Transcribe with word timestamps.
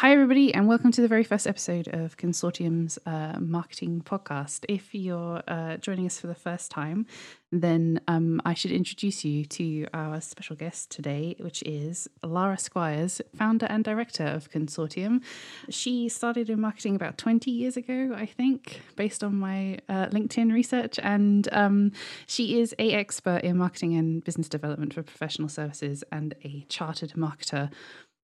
Hi, 0.00 0.12
everybody, 0.12 0.52
and 0.52 0.68
welcome 0.68 0.92
to 0.92 1.00
the 1.00 1.08
very 1.08 1.24
first 1.24 1.46
episode 1.46 1.88
of 1.88 2.18
Consortium's 2.18 2.98
uh, 3.06 3.38
marketing 3.40 4.02
podcast. 4.04 4.66
If 4.68 4.94
you're 4.94 5.42
uh, 5.48 5.78
joining 5.78 6.04
us 6.04 6.20
for 6.20 6.26
the 6.26 6.34
first 6.34 6.70
time, 6.70 7.06
then 7.50 8.02
um, 8.06 8.42
I 8.44 8.52
should 8.52 8.72
introduce 8.72 9.24
you 9.24 9.46
to 9.46 9.86
our 9.94 10.20
special 10.20 10.54
guest 10.54 10.90
today, 10.90 11.34
which 11.38 11.62
is 11.62 12.08
Lara 12.22 12.58
Squires, 12.58 13.22
founder 13.34 13.64
and 13.70 13.82
director 13.82 14.26
of 14.26 14.50
Consortium. 14.50 15.22
She 15.70 16.10
started 16.10 16.50
in 16.50 16.60
marketing 16.60 16.94
about 16.94 17.16
20 17.16 17.50
years 17.50 17.78
ago, 17.78 18.12
I 18.14 18.26
think, 18.26 18.82
based 18.96 19.24
on 19.24 19.36
my 19.36 19.78
uh, 19.88 20.08
LinkedIn 20.08 20.52
research, 20.52 20.98
and 21.02 21.48
um, 21.52 21.92
she 22.26 22.60
is 22.60 22.74
a 22.78 22.92
expert 22.92 23.38
in 23.38 23.56
marketing 23.56 23.96
and 23.96 24.22
business 24.22 24.50
development 24.50 24.92
for 24.92 25.02
professional 25.02 25.48
services 25.48 26.04
and 26.12 26.34
a 26.44 26.66
chartered 26.68 27.12
marketer 27.12 27.70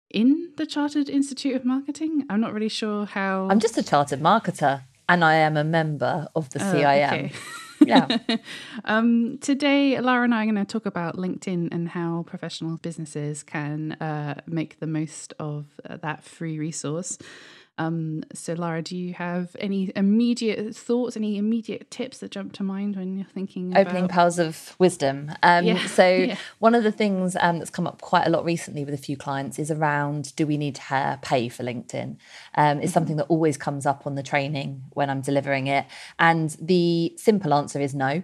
in 0.09 0.51
the 0.57 0.65
Chartered 0.65 1.09
Institute 1.09 1.55
of 1.55 1.65
Marketing. 1.65 2.25
I'm 2.29 2.39
not 2.41 2.53
really 2.53 2.69
sure 2.69 3.05
how. 3.05 3.47
I'm 3.49 3.59
just 3.59 3.77
a 3.77 3.83
chartered 3.83 4.19
marketer 4.19 4.83
and 5.09 5.23
I 5.23 5.35
am 5.35 5.57
a 5.57 5.63
member 5.63 6.27
of 6.35 6.49
the 6.51 6.59
Oh, 6.59 6.73
CIM. 6.73 7.07
okay. 7.07 7.31
Yeah. 7.85 8.17
um, 8.85 9.37
today, 9.37 9.99
Lara 10.01 10.23
and 10.23 10.33
I 10.33 10.41
are 10.41 10.45
going 10.51 10.55
to 10.55 10.65
talk 10.65 10.87
about 10.87 11.15
LinkedIn 11.15 11.69
and 11.71 11.89
how 11.89 12.23
professional 12.27 12.77
businesses 12.77 13.43
can 13.43 13.93
uh, 13.93 14.41
make 14.47 14.79
the 14.79 14.87
most 14.87 15.33
of 15.39 15.67
uh, 15.87 15.97
that 15.97 16.23
free 16.23 16.57
resource. 16.57 17.19
Um, 17.77 18.23
so, 18.33 18.53
Lara, 18.53 18.81
do 18.81 18.97
you 18.97 19.13
have 19.13 19.55
any 19.59 19.91
immediate 19.95 20.75
thoughts, 20.75 21.15
any 21.15 21.37
immediate 21.37 21.91
tips 21.91 22.19
that 22.19 22.31
jump 22.31 22.53
to 22.53 22.63
mind 22.63 22.95
when 22.95 23.17
you're 23.17 23.27
thinking 23.27 23.71
about... 23.71 23.87
Opening 23.87 24.07
pearls 24.07 24.39
of 24.39 24.75
wisdom. 24.79 25.31
Um, 25.43 25.65
Yeah, 25.65 25.85
So, 25.85 26.07
yeah. 26.09 26.37
one 26.59 26.75
of 26.75 26.83
the 26.83 26.91
things 26.91 27.35
um, 27.39 27.59
that's 27.59 27.69
come 27.69 27.85
up 27.85 28.01
quite 28.01 28.25
a 28.25 28.29
lot 28.29 28.43
recently 28.43 28.83
with 28.83 28.93
a 28.93 28.97
few 28.97 29.15
clients 29.15 29.59
is 29.59 29.69
around 29.69 30.35
do 30.35 30.47
we 30.47 30.57
need 30.57 30.75
to 30.75 31.19
pay 31.21 31.49
for 31.49 31.63
LinkedIn? 31.63 32.17
Um, 32.55 32.81
it's 32.81 32.93
something 32.93 33.17
that 33.17 33.25
always 33.25 33.57
comes 33.57 33.85
up 33.85 34.07
on 34.07 34.15
the 34.15 34.23
training 34.23 34.83
when 34.93 35.09
I'm 35.09 35.21
delivering 35.21 35.67
it. 35.67 35.85
And 36.17 36.55
the 36.59 37.13
simple 37.17 37.53
answer 37.53 37.79
is 37.79 37.93
no. 37.93 38.23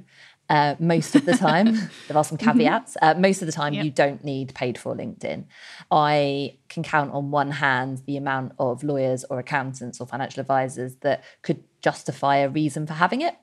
Uh, 0.54 0.76
most 0.78 1.16
of 1.16 1.26
the 1.26 1.34
time, 1.34 1.74
there 2.08 2.16
are 2.16 2.24
some 2.24 2.38
caveats. 2.38 2.96
Uh, 3.02 3.16
most 3.18 3.42
of 3.42 3.48
the 3.48 3.52
time, 3.52 3.74
Yep. 3.74 3.86
you 3.86 3.90
don't 3.90 4.24
need 4.24 4.54
paid 4.54 4.78
for 4.78 4.96
LinkedIn. 4.96 5.46
I 5.90 6.58
can 6.70 6.84
count 6.84 7.12
on 7.12 7.32
one 7.32 7.50
hand 7.50 8.04
the 8.06 8.18
amount 8.18 8.52
of 8.60 8.84
lawyers 8.84 9.26
or 9.32 9.40
accountants 9.40 10.00
or 10.00 10.06
financial 10.06 10.42
advisors 10.42 10.98
that 10.98 11.24
could 11.42 11.64
justify 11.82 12.38
a 12.38 12.50
reason 12.50 12.86
for 12.86 12.94
having 12.94 13.22
it 13.22 13.36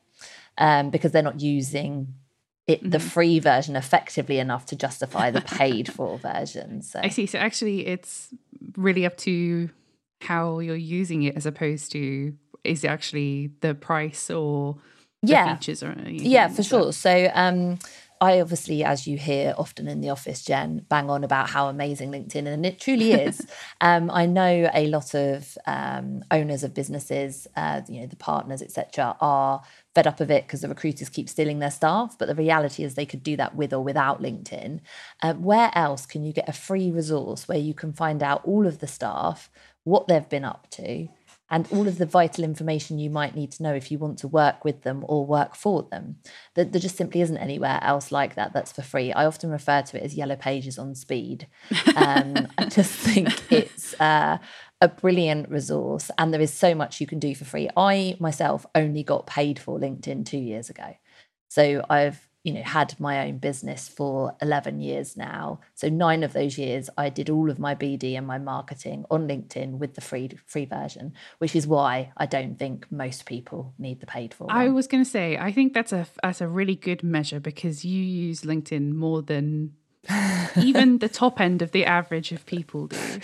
um, 0.57 0.91
because 0.91 1.11
they're 1.11 1.23
not 1.31 1.41
using 1.41 2.15
it 2.69 2.89
the 2.89 3.01
free 3.01 3.41
version 3.41 3.75
effectively 3.75 4.39
enough 4.39 4.67
to 4.67 4.77
justify 4.77 5.33
the 5.33 5.41
paid 5.41 5.93
for 5.97 6.17
version. 6.19 6.81
So 6.81 7.01
I 7.03 7.09
see. 7.09 7.27
So, 7.27 7.39
actually, 7.39 7.89
it's 7.89 8.33
really 8.77 9.05
up 9.05 9.17
to 9.19 9.71
how 10.21 10.61
you're 10.61 10.77
using 10.77 11.25
it 11.25 11.35
as 11.35 11.45
opposed 11.45 11.91
to 11.93 12.35
is 12.63 12.85
it 12.85 12.89
actually 12.89 13.51
the 13.63 13.75
price 13.75 14.31
or 14.31 14.77
Yeah. 15.23 15.57
features 15.57 15.83
or 15.83 15.95
yeah, 16.09 16.49
for 16.49 16.63
sure. 16.63 16.93
So 16.93 17.31
um, 17.35 17.79
I 18.23 18.41
obviously, 18.41 18.85
as 18.85 19.07
you 19.07 19.17
hear 19.17 19.55
often 19.57 19.89
in 19.89 20.03
the 20.03 20.11
office, 20.11 20.43
Jen, 20.43 20.85
bang 20.91 21.09
on 21.09 21.25
about 21.25 21.49
how 21.49 21.69
amazing 21.69 22.13
LinkedIn, 22.13 22.47
and 22.47 22.67
it 22.67 22.79
truly 22.79 23.13
is. 23.13 23.47
um, 23.81 24.11
I 24.11 24.27
know 24.27 24.71
a 24.75 24.87
lot 24.89 25.15
of 25.15 25.57
um, 25.67 26.23
owners 26.31 26.63
of 26.63 26.75
businesses, 26.75 27.47
uh, 27.57 27.81
you 27.89 28.03
know, 28.03 28.07
the 28.07 28.17
partners, 28.17 28.61
etc., 28.61 29.17
are 29.23 29.63
fed 29.95 30.07
up 30.07 30.21
of 30.21 30.31
it 30.31 30.47
because 30.47 30.61
the 30.61 30.69
recruiters 30.69 31.09
keep 31.09 31.31
stealing 31.31 31.61
their 31.61 31.71
staff. 31.71 32.17
But 32.19 32.29
the 32.29 32.35
reality 32.35 32.85
is, 32.85 32.95
they 32.95 33.07
could 33.07 33.23
do 33.23 33.37
that 33.39 33.55
with 33.55 33.73
or 33.73 33.83
without 33.83 34.21
LinkedIn. 34.21 34.81
Uh, 35.23 35.35
where 35.35 35.71
else 35.75 36.05
can 36.05 36.23
you 36.23 36.35
get 36.35 36.49
a 36.49 36.53
free 36.53 36.91
resource 36.91 37.49
where 37.49 37.59
you 37.59 37.73
can 37.73 37.95
find 37.95 38.23
out 38.23 38.43
all 38.45 38.67
of 38.67 38.81
the 38.81 38.87
staff, 38.87 39.51
what 39.85 40.09
they've 40.09 40.29
been 40.29 40.45
up 40.45 40.69
to? 40.73 41.09
And 41.51 41.67
all 41.73 41.89
of 41.89 41.99
the 41.99 42.07
vital 42.07 42.45
information 42.45 42.99
you 42.99 43.11
might 43.11 43.35
need 43.35 43.51
to 43.53 43.63
know 43.63 43.75
if 43.75 43.91
you 43.91 43.99
want 43.99 44.19
to 44.19 44.29
work 44.29 44.65
with 44.65 44.83
them 44.83 45.05
or 45.09 45.27
work 45.27 45.57
for 45.57 45.83
them. 45.83 46.17
There, 46.55 46.65
there 46.65 46.81
just 46.81 46.97
simply 46.97 47.21
isn't 47.21 47.37
anywhere 47.37 47.81
else 47.83 48.13
like 48.13 48.37
that 48.37 48.53
that's 48.53 48.73
for 48.73 48.83
free. 48.83 49.13
I 49.13 49.27
often 49.27 49.51
refer 49.51 49.83
to 49.83 49.97
it 49.97 50.05
as 50.05 50.15
yellow 50.15 50.37
pages 50.37 50.79
on 50.79 50.95
speed. 50.95 51.49
Um, 51.97 52.49
I 52.59 52.67
just 52.67 52.93
think 52.93 53.29
it's 53.53 54.01
uh, 54.01 54.39
a 54.81 54.89
brilliant 54.89 55.51
resource, 55.51 56.11
and 56.17 56.33
there 56.33 56.41
is 56.41 56.55
so 56.55 56.75
much 56.75 57.01
you 57.01 57.07
can 57.07 57.19
do 57.19 57.35
for 57.35 57.45
free. 57.45 57.69
I 57.77 58.17
myself 58.21 58.65
only 58.75 59.03
got 59.03 59.27
paid 59.27 59.59
for 59.59 59.79
LinkedIn 59.79 60.25
two 60.25 60.39
years 60.39 60.71
ago. 60.71 60.97
So 61.49 61.85
I've 61.91 62.30
you 62.43 62.53
know 62.53 62.63
had 62.63 62.99
my 62.99 63.27
own 63.27 63.39
business 63.39 63.89
for 63.89 64.35
11 64.41 64.81
years 64.81 65.17
now 65.17 65.61
so 65.75 65.89
9 65.89 66.23
of 66.23 66.33
those 66.33 66.59
years 66.59 66.89
I 66.97 67.09
did 67.09 67.31
all 67.31 67.51
of 67.51 67.59
my 67.59 67.75
BD 67.75 68.17
and 68.17 68.27
my 68.27 68.39
marketing 68.39 69.05
on 69.11 69.29
LinkedIn 69.29 69.79
with 69.79 69.95
the 69.95 70.01
free 70.01 70.31
free 70.47 70.65
version 70.65 71.13
which 71.39 71.55
is 71.55 71.67
why 71.67 72.13
I 72.17 72.27
don't 72.27 72.59
think 72.59 72.91
most 72.91 73.27
people 73.27 73.75
need 73.79 74.01
the 74.01 74.07
paid 74.07 74.35
for 74.35 74.51
I 74.51 74.69
was 74.69 74.87
going 74.87 75.05
to 75.05 75.09
say, 75.09 75.37
I 75.39 75.53
think 75.53 75.73
that's 75.73 75.93
a 75.93 76.07
that's 76.23 76.41
a 76.41 76.49
really 76.49 76.77
good 76.77 77.03
measure 77.03 77.41
because 77.41 77.85
you 77.85 78.03
use 78.03 78.43
LinkedIn 78.43 78.93
more 78.93 79.23
than 79.23 79.75
even 80.57 80.99
the 80.99 81.09
top 81.09 81.41
end 81.41 81.63
of 81.63 81.73
the 81.73 81.85
average 81.85 82.33
of 82.33 82.47
people 82.47 82.87
do. 82.87 82.97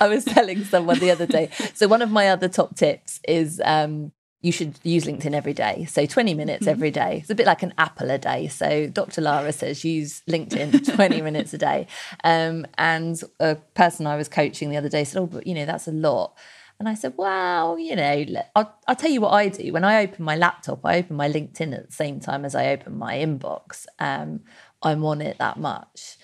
I 0.00 0.08
was 0.08 0.24
telling 0.24 0.64
someone 0.64 0.98
the 0.98 1.10
other 1.10 1.26
day. 1.26 1.50
So 1.74 1.88
one 1.88 2.02
of 2.02 2.10
my 2.10 2.28
other 2.28 2.48
top 2.48 2.76
tips 2.76 3.20
is 3.26 3.60
um, 3.64 4.12
you 4.42 4.50
should 4.50 4.78
use 4.82 5.04
LinkedIn 5.04 5.34
every 5.34 5.54
day. 5.54 5.86
So 5.86 6.04
20 6.04 6.34
minutes 6.34 6.66
every 6.66 6.90
day. 6.90 7.18
It's 7.18 7.30
a 7.30 7.34
bit 7.34 7.46
like 7.46 7.62
an 7.62 7.72
apple 7.78 8.10
a 8.10 8.18
day. 8.18 8.48
So 8.48 8.88
Dr. 8.88 9.20
Lara 9.20 9.52
says 9.52 9.84
use 9.84 10.22
LinkedIn 10.28 10.94
20 10.96 11.22
minutes 11.22 11.54
a 11.54 11.58
day. 11.58 11.86
Um, 12.24 12.66
and 12.76 13.20
a 13.38 13.54
person 13.54 14.06
I 14.06 14.16
was 14.16 14.28
coaching 14.28 14.70
the 14.70 14.76
other 14.76 14.88
day 14.88 15.04
said, 15.04 15.20
"Oh, 15.20 15.26
but 15.26 15.46
you 15.46 15.54
know 15.54 15.64
that's 15.64 15.86
a 15.86 15.92
lot." 15.92 16.36
And 16.78 16.88
I 16.88 16.94
said, 16.94 17.14
well, 17.16 17.78
you 17.78 17.94
know, 17.94 18.24
I'll, 18.56 18.74
I'll 18.88 18.96
tell 18.96 19.10
you 19.10 19.20
what 19.20 19.30
I 19.34 19.48
do. 19.48 19.72
When 19.72 19.84
I 19.84 20.02
open 20.02 20.24
my 20.24 20.34
laptop, 20.34 20.84
I 20.84 20.98
open 20.98 21.14
my 21.14 21.28
LinkedIn 21.28 21.72
at 21.72 21.86
the 21.86 21.92
same 21.92 22.18
time 22.18 22.44
as 22.44 22.56
I 22.56 22.72
open 22.72 22.98
my 22.98 23.14
inbox. 23.14 23.86
Um, 24.00 24.40
I'm 24.82 25.04
on 25.04 25.20
it 25.20 25.38
that 25.38 25.60
much. 25.60 26.16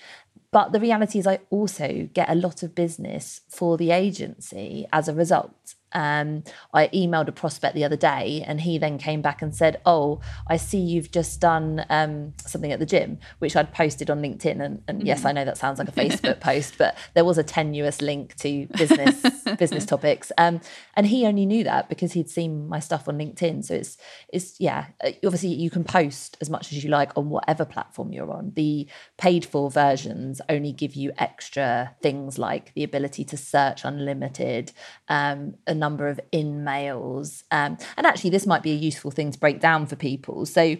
But 0.51 0.73
the 0.73 0.81
reality 0.81 1.17
is, 1.17 1.25
I 1.27 1.39
also 1.49 2.09
get 2.13 2.29
a 2.29 2.35
lot 2.35 2.61
of 2.61 2.75
business 2.75 3.39
for 3.47 3.77
the 3.77 3.91
agency 3.91 4.85
as 4.91 5.07
a 5.07 5.13
result. 5.13 5.75
Um, 5.93 6.43
I 6.73 6.87
emailed 6.87 7.27
a 7.27 7.31
prospect 7.31 7.75
the 7.75 7.83
other 7.83 7.95
day, 7.95 8.43
and 8.45 8.61
he 8.61 8.77
then 8.77 8.97
came 8.97 9.21
back 9.21 9.41
and 9.41 9.55
said, 9.55 9.81
"Oh, 9.85 10.21
I 10.47 10.57
see 10.57 10.79
you've 10.79 11.11
just 11.11 11.39
done 11.39 11.85
um, 11.89 12.33
something 12.45 12.71
at 12.71 12.79
the 12.79 12.85
gym, 12.85 13.19
which 13.39 13.55
I'd 13.55 13.73
posted 13.73 14.09
on 14.09 14.21
LinkedIn." 14.21 14.63
And, 14.63 14.83
and 14.87 15.05
yes, 15.05 15.25
I 15.25 15.31
know 15.31 15.45
that 15.45 15.57
sounds 15.57 15.79
like 15.79 15.89
a 15.89 15.91
Facebook 15.91 16.39
post, 16.49 16.77
but 16.77 16.97
there 17.13 17.25
was 17.25 17.37
a 17.37 17.43
tenuous 17.43 18.01
link 18.01 18.35
to 18.37 18.67
business 18.77 19.21
business 19.57 19.85
topics. 19.93 20.31
Um, 20.37 20.61
and 20.95 21.07
he 21.07 21.25
only 21.25 21.45
knew 21.45 21.63
that 21.63 21.89
because 21.89 22.13
he'd 22.13 22.29
seen 22.29 22.67
my 22.67 22.79
stuff 22.79 23.07
on 23.07 23.17
LinkedIn. 23.17 23.65
So 23.65 23.75
it's 23.75 23.97
it's 24.31 24.59
yeah, 24.59 24.87
uh, 25.03 25.11
obviously 25.23 25.49
you 25.49 25.69
can 25.69 25.83
post 25.83 26.37
as 26.41 26.49
much 26.49 26.71
as 26.71 26.83
you 26.83 26.89
like 26.89 27.11
on 27.17 27.29
whatever 27.29 27.65
platform 27.65 28.11
you're 28.11 28.31
on. 28.31 28.53
The 28.55 28.87
paid 29.17 29.45
for 29.45 29.69
versions 29.69 30.41
only 30.49 30.71
give 30.71 30.95
you 30.95 31.11
extra 31.17 31.95
things 32.01 32.37
like 32.37 32.73
the 32.73 32.83
ability 32.83 33.23
to 33.25 33.37
search 33.37 33.83
unlimited, 33.83 34.71
um, 35.07 35.55
a 35.67 35.75
number 35.79 36.07
of 36.07 36.19
in 36.31 36.63
mails, 36.63 37.43
um, 37.51 37.77
and 37.97 38.05
actually 38.05 38.29
this 38.29 38.45
might 38.45 38.63
be 38.63 38.71
a 38.71 38.75
useful 38.75 39.11
thing 39.11 39.31
to 39.31 39.39
break 39.39 39.59
down 39.59 39.87
for 39.87 39.95
people. 39.95 40.45
So 40.45 40.77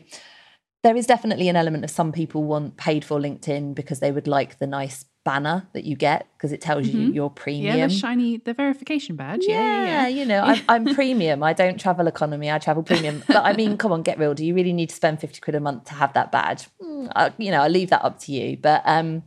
there 0.83 0.95
is 0.95 1.05
definitely 1.05 1.49
an 1.49 1.55
element 1.55 1.83
of 1.83 1.89
some 1.89 2.11
people 2.11 2.43
want 2.43 2.77
paid 2.77 3.03
for 3.03 3.19
LinkedIn 3.19 3.75
because 3.75 3.99
they 3.99 4.11
would 4.11 4.27
like 4.27 4.59
the 4.59 4.67
nice 4.67 5.05
banner 5.25 5.67
that 5.73 5.83
you 5.83 5.95
get 5.95 6.25
because 6.37 6.53
it 6.53 6.61
tells 6.61 6.87
you 6.87 7.01
your 7.11 7.29
premium. 7.29 7.77
Yeah, 7.77 7.87
the 7.87 7.93
shiny, 7.93 8.37
the 8.37 8.53
verification 8.53 9.15
badge. 9.17 9.43
Yeah, 9.45 9.53
yeah, 9.53 9.83
Yeah, 9.83 10.07
yeah. 10.07 10.07
you 10.07 10.25
know, 10.25 10.41
I'm, 10.41 10.61
I'm 10.69 10.95
premium. 10.95 11.43
I 11.43 11.51
don't 11.53 11.79
travel 11.79 12.07
economy. 12.07 12.49
I 12.49 12.57
travel 12.59 12.83
premium. 12.83 13.23
But 13.27 13.43
I 13.45 13.53
mean, 13.53 13.77
come 13.77 13.91
on, 13.91 14.01
get 14.01 14.17
real. 14.17 14.33
Do 14.33 14.45
you 14.45 14.55
really 14.55 14.73
need 14.73 14.89
to 14.89 14.95
spend 14.95 15.19
50 15.19 15.41
quid 15.41 15.55
a 15.55 15.59
month 15.59 15.85
to 15.85 15.93
have 15.93 16.13
that 16.13 16.31
badge? 16.31 16.67
Mm, 16.81 17.11
I, 17.15 17.33
you 17.37 17.51
know, 17.51 17.61
I 17.61 17.67
leave 17.67 17.89
that 17.89 18.03
up 18.03 18.19
to 18.21 18.31
you. 18.31 18.55
But 18.55 18.81
um, 18.85 19.23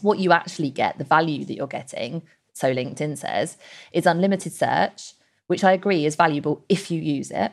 what 0.00 0.18
you 0.18 0.32
actually 0.32 0.70
get, 0.70 0.96
the 0.98 1.04
value 1.04 1.44
that 1.44 1.54
you're 1.54 1.66
getting, 1.66 2.22
so 2.56 2.74
LinkedIn 2.74 3.18
says, 3.18 3.58
is 3.92 4.06
unlimited 4.06 4.50
search, 4.50 5.12
which 5.46 5.62
I 5.62 5.72
agree 5.72 6.06
is 6.06 6.16
valuable 6.16 6.64
if 6.70 6.90
you 6.90 6.98
use 6.98 7.30
it. 7.30 7.52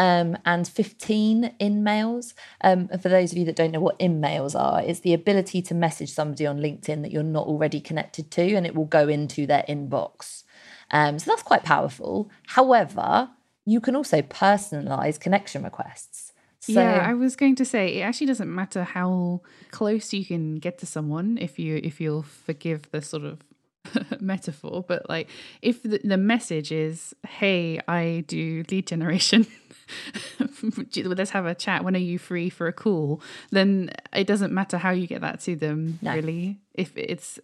Um, 0.00 0.36
and 0.44 0.66
15 0.66 1.54
in 1.60 1.84
mails. 1.84 2.34
Um, 2.60 2.88
for 2.88 3.08
those 3.08 3.30
of 3.30 3.38
you 3.38 3.44
that 3.44 3.54
don't 3.54 3.70
know 3.70 3.78
what 3.78 4.00
in 4.00 4.20
mails 4.20 4.56
are, 4.56 4.82
it's 4.82 4.98
the 4.98 5.14
ability 5.14 5.62
to 5.62 5.74
message 5.74 6.10
somebody 6.10 6.44
on 6.44 6.58
LinkedIn 6.58 7.02
that 7.02 7.12
you're 7.12 7.22
not 7.22 7.46
already 7.46 7.80
connected 7.80 8.32
to, 8.32 8.54
and 8.54 8.66
it 8.66 8.74
will 8.74 8.86
go 8.86 9.06
into 9.06 9.46
their 9.46 9.64
inbox. 9.68 10.42
Um, 10.90 11.20
so 11.20 11.30
that's 11.30 11.44
quite 11.44 11.62
powerful. 11.62 12.28
However, 12.48 13.30
you 13.64 13.80
can 13.80 13.94
also 13.94 14.22
personalize 14.22 15.20
connection 15.20 15.62
requests. 15.62 16.32
So, 16.58 16.72
yeah, 16.72 17.06
I 17.08 17.14
was 17.14 17.36
going 17.36 17.54
to 17.56 17.64
say 17.64 17.98
it 17.98 18.02
actually 18.02 18.26
doesn't 18.26 18.52
matter 18.52 18.82
how 18.82 19.42
close 19.70 20.12
you 20.12 20.24
can 20.24 20.56
get 20.56 20.78
to 20.78 20.86
someone 20.86 21.38
if 21.40 21.60
you 21.60 21.80
if 21.82 22.00
you'll 22.00 22.22
forgive 22.22 22.90
the 22.90 23.02
sort 23.02 23.24
of 23.24 23.40
metaphor, 24.20 24.84
but 24.86 25.08
like 25.08 25.28
if 25.60 25.82
the, 25.82 26.00
the 26.02 26.16
message 26.16 26.72
is, 26.72 27.14
"Hey, 27.26 27.80
I 27.88 28.24
do 28.26 28.64
lead 28.70 28.86
generation. 28.86 29.46
Let's 31.04 31.30
have 31.30 31.46
a 31.46 31.54
chat. 31.54 31.84
When 31.84 31.94
are 31.96 31.98
you 32.00 32.18
free 32.18 32.50
for 32.50 32.66
a 32.66 32.72
call?" 32.72 33.22
Then 33.50 33.90
it 34.12 34.26
doesn't 34.26 34.52
matter 34.52 34.78
how 34.78 34.90
you 34.90 35.06
get 35.06 35.20
that 35.20 35.40
to 35.40 35.56
them. 35.56 35.98
No. 36.02 36.14
Really, 36.14 36.58
if 36.74 36.96
it's 36.96 37.38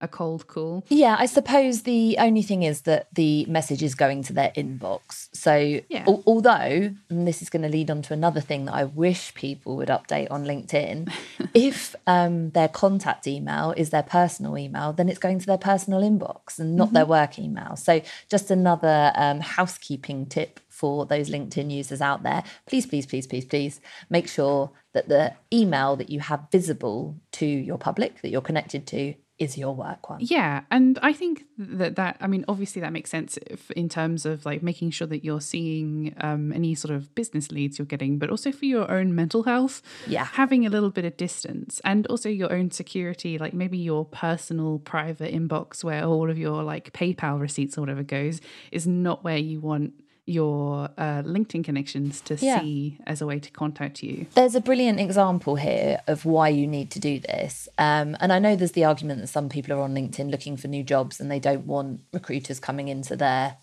a 0.00 0.08
cold 0.08 0.46
call. 0.46 0.84
Yeah, 0.88 1.16
I 1.18 1.26
suppose 1.26 1.82
the 1.82 2.16
only 2.18 2.42
thing 2.42 2.62
is 2.62 2.82
that 2.82 3.08
the 3.14 3.44
message 3.46 3.82
is 3.82 3.94
going 3.94 4.22
to 4.24 4.32
their 4.32 4.50
inbox. 4.56 5.28
So, 5.32 5.80
Yeah. 5.88 6.04
al- 6.06 6.22
although, 6.26 6.94
and 7.10 7.28
this 7.28 7.42
is 7.42 7.50
going 7.50 7.62
to 7.62 7.68
lead 7.68 7.90
on 7.90 8.02
to 8.02 8.14
another 8.14 8.40
thing 8.40 8.64
that 8.64 8.74
I 8.74 8.84
wish 8.84 9.34
people 9.34 9.76
would 9.76 9.88
update 9.88 10.28
on 10.30 10.44
LinkedIn, 10.44 11.12
if 11.54 11.94
um, 12.06 12.50
their 12.50 12.68
contact 12.68 13.26
email 13.26 13.74
is 13.76 13.90
their 13.90 14.02
personal 14.02 14.56
email, 14.56 14.92
then 14.92 15.08
it's 15.08 15.18
going 15.18 15.38
to 15.38 15.46
their 15.46 15.58
personal 15.58 16.00
inbox 16.00 16.58
and 16.58 16.76
not 16.76 16.92
their 16.92 17.06
work 17.06 17.38
email. 17.38 17.76
So, 17.76 18.00
just 18.28 18.50
another 18.50 19.12
um, 19.16 19.40
housekeeping 19.40 20.26
tip 20.26 20.60
for 20.68 21.04
those 21.04 21.28
LinkedIn 21.28 21.70
users 21.70 22.00
out 22.00 22.22
there. 22.22 22.42
Please, 22.66 22.86
please, 22.86 23.04
please, 23.04 23.26
please, 23.26 23.44
please 23.44 23.80
make 24.08 24.28
sure 24.28 24.70
that 24.94 25.08
the 25.08 25.34
email 25.52 25.94
that 25.96 26.08
you 26.10 26.20
have 26.20 26.46
visible 26.50 27.16
to 27.32 27.46
your 27.46 27.76
public, 27.78 28.22
that 28.22 28.30
you're 28.30 28.40
connected 28.40 28.86
to, 28.88 29.14
is 29.40 29.56
your 29.56 29.74
work 29.74 30.10
one. 30.10 30.18
Yeah, 30.20 30.60
and 30.70 30.98
I 31.02 31.14
think 31.14 31.46
that 31.56 31.96
that 31.96 32.18
I 32.20 32.26
mean, 32.26 32.44
obviously 32.46 32.80
that 32.82 32.92
makes 32.92 33.10
sense 33.10 33.38
if, 33.46 33.70
in 33.70 33.88
terms 33.88 34.26
of 34.26 34.44
like 34.44 34.62
making 34.62 34.90
sure 34.90 35.06
that 35.08 35.24
you're 35.24 35.40
seeing 35.40 36.14
um, 36.20 36.52
any 36.52 36.74
sort 36.74 36.94
of 36.94 37.12
business 37.14 37.50
leads 37.50 37.78
you're 37.78 37.86
getting, 37.86 38.18
but 38.18 38.28
also 38.28 38.52
for 38.52 38.66
your 38.66 38.88
own 38.90 39.14
mental 39.14 39.44
health. 39.44 39.82
Yeah. 40.06 40.24
having 40.24 40.66
a 40.66 40.70
little 40.70 40.90
bit 40.90 41.06
of 41.06 41.16
distance 41.16 41.80
and 41.84 42.06
also 42.08 42.28
your 42.28 42.52
own 42.52 42.70
security, 42.70 43.38
like 43.38 43.54
maybe 43.54 43.78
your 43.78 44.04
personal 44.04 44.78
private 44.78 45.32
inbox 45.32 45.82
where 45.82 46.04
all 46.04 46.30
of 46.30 46.36
your 46.36 46.62
like 46.62 46.92
PayPal 46.92 47.40
receipts 47.40 47.78
or 47.78 47.80
whatever 47.80 48.02
goes, 48.02 48.42
is 48.70 48.86
not 48.86 49.24
where 49.24 49.38
you 49.38 49.60
want 49.60 49.94
your 50.30 50.88
uh, 50.96 51.22
LinkedIn 51.22 51.64
connections 51.64 52.20
to 52.22 52.36
Yeah. 52.40 52.60
see 52.60 52.98
as 53.06 53.20
a 53.20 53.26
way 53.26 53.38
to 53.40 53.50
contact 53.50 54.02
you. 54.02 54.26
There's 54.34 54.54
a 54.54 54.60
brilliant 54.60 55.00
example 55.00 55.56
here 55.56 56.00
of 56.06 56.24
why 56.24 56.48
you 56.48 56.66
need 56.66 56.90
to 56.92 56.98
do 57.00 57.18
this. 57.18 57.68
Um, 57.78 58.16
and 58.20 58.32
I 58.32 58.38
know 58.38 58.56
there's 58.56 58.72
the 58.72 58.84
argument 58.84 59.20
that 59.20 59.26
some 59.26 59.48
people 59.48 59.72
are 59.74 59.80
on 59.80 59.94
LinkedIn 59.94 60.30
looking 60.30 60.56
for 60.56 60.68
new 60.68 60.82
jobs 60.82 61.20
and 61.20 61.30
they 61.30 61.40
don't 61.40 61.66
want 61.66 62.00
recruiters 62.12 62.60
coming 62.60 62.88
into 62.88 63.16
their 63.16 63.56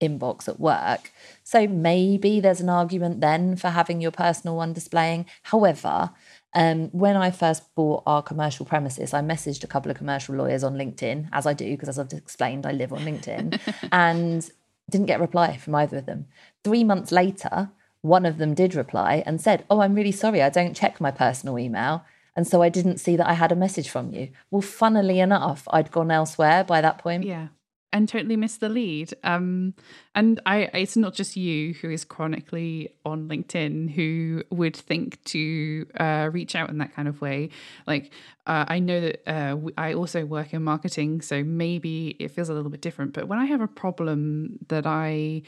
inbox 0.00 0.48
at 0.48 0.60
work. 0.60 1.12
So 1.42 1.66
maybe 1.66 2.40
there's 2.40 2.60
an 2.60 2.68
argument 2.68 3.20
then 3.20 3.56
for 3.56 3.70
having 3.70 4.00
your 4.00 4.10
personal 4.10 4.56
one 4.56 4.72
displaying. 4.72 5.26
However, 5.44 6.10
um, 6.54 6.88
when 6.90 7.16
I 7.16 7.30
first 7.30 7.74
bought 7.74 8.02
our 8.06 8.22
commercial 8.22 8.66
premises, 8.66 9.12
I 9.14 9.20
messaged 9.20 9.64
a 9.64 9.66
couple 9.66 9.90
of 9.90 9.96
commercial 9.96 10.34
lawyers 10.34 10.62
on 10.62 10.74
LinkedIn, 10.74 11.28
as 11.32 11.46
I 11.46 11.52
do, 11.52 11.68
because 11.70 11.88
as 11.88 11.98
I've 11.98 12.12
explained, 12.12 12.66
I 12.66 12.72
live 12.72 12.92
on 12.92 13.00
LinkedIn, 13.00 13.58
and 13.92 14.48
didn't 14.90 15.06
get 15.06 15.18
a 15.18 15.22
reply 15.22 15.56
from 15.56 15.74
either 15.74 15.98
of 15.98 16.06
them. 16.06 16.26
Three 16.62 16.84
months 16.84 17.12
later, 17.12 17.70
one 18.02 18.26
of 18.26 18.38
them 18.38 18.54
did 18.54 18.74
reply 18.74 19.22
and 19.24 19.40
said, 19.40 19.64
Oh, 19.70 19.80
I'm 19.80 19.94
really 19.94 20.12
sorry, 20.12 20.42
I 20.42 20.50
don't 20.50 20.76
check 20.76 21.00
my 21.00 21.10
personal 21.10 21.58
email. 21.58 22.04
And 22.36 22.46
so 22.46 22.62
I 22.62 22.68
didn't 22.68 22.98
see 22.98 23.16
that 23.16 23.28
I 23.28 23.34
had 23.34 23.52
a 23.52 23.56
message 23.56 23.88
from 23.88 24.12
you. 24.12 24.30
Well, 24.50 24.60
funnily 24.60 25.20
enough, 25.20 25.66
I'd 25.70 25.92
gone 25.92 26.10
elsewhere 26.10 26.64
by 26.64 26.80
that 26.80 26.98
point. 26.98 27.24
Yeah. 27.24 27.48
And 27.94 28.08
totally 28.08 28.36
missed 28.36 28.58
the 28.58 28.68
lead. 28.68 29.14
Um, 29.22 29.72
and 30.16 30.40
I, 30.44 30.68
it's 30.74 30.96
not 30.96 31.14
just 31.14 31.36
you 31.36 31.74
who 31.74 31.90
is 31.90 32.04
chronically 32.04 32.90
on 33.04 33.28
LinkedIn 33.28 33.94
who 33.94 34.42
would 34.50 34.76
think 34.76 35.22
to 35.26 35.86
uh, 36.00 36.28
reach 36.32 36.56
out 36.56 36.70
in 36.70 36.78
that 36.78 36.92
kind 36.92 37.06
of 37.06 37.20
way. 37.20 37.50
Like, 37.86 38.12
uh, 38.48 38.64
I 38.66 38.80
know 38.80 39.00
that 39.00 39.22
uh, 39.28 39.56
I 39.78 39.94
also 39.94 40.24
work 40.24 40.52
in 40.52 40.64
marketing, 40.64 41.20
so 41.20 41.44
maybe 41.44 42.16
it 42.18 42.32
feels 42.32 42.48
a 42.48 42.54
little 42.54 42.70
bit 42.70 42.80
different. 42.80 43.12
But 43.12 43.28
when 43.28 43.38
I 43.38 43.44
have 43.44 43.60
a 43.60 43.68
problem 43.68 44.58
that 44.68 44.86
I 44.86 45.42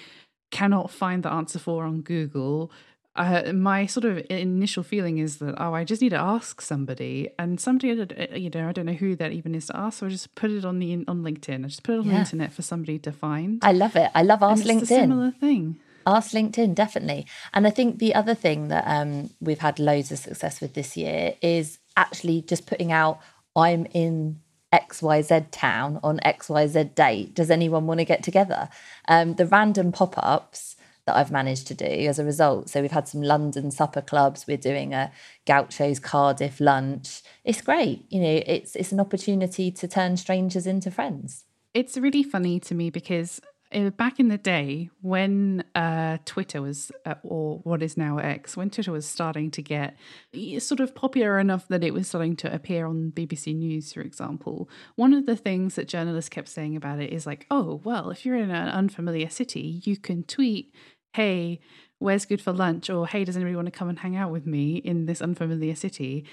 cannot 0.52 0.92
find 0.92 1.24
the 1.24 1.32
answer 1.32 1.58
for 1.58 1.84
on 1.84 2.02
Google, 2.02 2.70
uh, 3.16 3.52
my 3.52 3.86
sort 3.86 4.04
of 4.04 4.24
initial 4.30 4.82
feeling 4.82 5.18
is 5.18 5.38
that 5.38 5.54
oh, 5.58 5.74
I 5.74 5.84
just 5.84 6.02
need 6.02 6.10
to 6.10 6.16
ask 6.18 6.60
somebody, 6.60 7.28
and 7.38 7.60
somebody, 7.60 7.88
you 8.34 8.50
know, 8.50 8.68
I 8.68 8.72
don't 8.72 8.86
know 8.86 8.92
who 8.92 9.16
that 9.16 9.32
even 9.32 9.54
is 9.54 9.66
to 9.66 9.76
ask, 9.76 9.98
so 10.00 10.06
I 10.06 10.10
just 10.10 10.34
put 10.34 10.50
it 10.50 10.64
on 10.64 10.78
the 10.78 10.92
on 11.08 11.22
LinkedIn. 11.22 11.64
I 11.64 11.68
just 11.68 11.82
put 11.82 11.94
it 11.94 11.98
on 12.00 12.06
the 12.08 12.12
Yeah. 12.14 12.20
internet 12.20 12.52
for 12.52 12.62
somebody 12.62 12.98
to 13.00 13.12
find. 13.12 13.58
I 13.62 13.72
love 13.72 13.96
it. 13.96 14.10
I 14.14 14.22
love 14.22 14.42
Ask 14.42 14.60
it's 14.64 14.70
a 14.70 14.72
LinkedIn. 14.74 14.86
similar 14.86 15.30
thing. 15.32 15.80
Ask 16.06 16.30
LinkedIn, 16.32 16.74
definitely. 16.76 17.26
And 17.52 17.66
I 17.66 17.70
think 17.70 17.98
the 17.98 18.14
other 18.14 18.34
thing 18.34 18.68
that 18.68 18.84
um, 18.86 19.30
we've 19.40 19.58
had 19.58 19.78
loads 19.80 20.12
of 20.12 20.18
success 20.18 20.60
with 20.60 20.74
this 20.74 20.96
year 20.96 21.34
is 21.42 21.78
actually 21.96 22.42
just 22.42 22.66
putting 22.66 22.92
out, 22.92 23.18
I'm 23.56 23.86
in 23.92 24.38
XYZ 24.72 25.46
town 25.50 25.98
on 26.04 26.18
XYZ 26.24 26.94
date. 26.94 27.34
Does 27.34 27.50
anyone 27.50 27.86
want 27.86 27.98
to 27.98 28.04
get 28.04 28.22
together? 28.22 28.68
Um, 29.08 29.34
the 29.34 29.46
random 29.46 29.90
pop 29.90 30.14
ups 30.18 30.75
that 31.06 31.16
I've 31.16 31.30
managed 31.30 31.68
to 31.68 31.74
do 31.74 31.84
as 31.84 32.18
a 32.18 32.24
result. 32.24 32.68
So 32.68 32.82
we've 32.82 32.90
had 32.90 33.08
some 33.08 33.22
London 33.22 33.70
supper 33.70 34.02
clubs. 34.02 34.46
We're 34.46 34.56
doing 34.56 34.92
a 34.92 35.12
Gaucho's 35.46 36.00
Cardiff 36.00 36.60
lunch. 36.60 37.22
It's 37.44 37.62
great. 37.62 38.04
You 38.10 38.20
know, 38.20 38.42
it's 38.46 38.76
it's 38.76 38.92
an 38.92 39.00
opportunity 39.00 39.70
to 39.70 39.88
turn 39.88 40.16
strangers 40.16 40.66
into 40.66 40.90
friends. 40.90 41.44
It's 41.74 41.96
really 41.96 42.22
funny 42.22 42.58
to 42.60 42.74
me 42.74 42.90
because 42.90 43.40
uh, 43.72 43.90
back 43.90 44.20
in 44.20 44.28
the 44.28 44.38
day 44.38 44.88
when 45.02 45.64
uh, 45.74 46.18
Twitter 46.24 46.62
was, 46.62 46.92
uh, 47.04 47.14
or 47.22 47.58
what 47.64 47.82
is 47.82 47.96
now 47.96 48.18
X, 48.18 48.56
when 48.56 48.70
Twitter 48.70 48.92
was 48.92 49.06
starting 49.06 49.50
to 49.50 49.62
get 49.62 49.96
uh, 50.34 50.60
sort 50.60 50.80
of 50.80 50.94
popular 50.94 51.38
enough 51.38 51.66
that 51.68 51.82
it 51.82 51.92
was 51.92 52.08
starting 52.08 52.36
to 52.36 52.52
appear 52.54 52.86
on 52.86 53.12
BBC 53.14 53.54
News, 53.56 53.92
for 53.92 54.02
example, 54.02 54.68
one 54.94 55.12
of 55.12 55.26
the 55.26 55.36
things 55.36 55.74
that 55.74 55.88
journalists 55.88 56.28
kept 56.28 56.48
saying 56.48 56.76
about 56.76 57.00
it 57.00 57.12
is 57.12 57.26
like, 57.26 57.46
oh, 57.50 57.80
well, 57.82 58.10
if 58.10 58.24
you're 58.24 58.36
in 58.36 58.50
an 58.50 58.68
unfamiliar 58.68 59.28
city, 59.28 59.82
you 59.84 59.96
can 59.96 60.22
tweet, 60.22 60.72
hey, 61.16 61.60
where's 61.98 62.24
good 62.26 62.40
for 62.40 62.52
lunch? 62.52 62.88
Or 62.90 63.06
hey, 63.06 63.24
does 63.24 63.36
anybody 63.36 63.56
want 63.56 63.66
to 63.66 63.78
come 63.78 63.88
and 63.88 63.98
hang 63.98 64.16
out 64.16 64.30
with 64.30 64.46
me 64.46 64.76
in 64.76 65.06
this 65.06 65.20
unfamiliar 65.22 65.74
city? 65.74 66.24